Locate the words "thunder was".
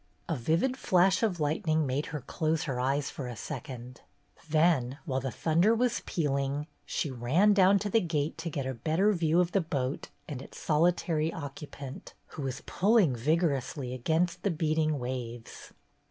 5.29-6.01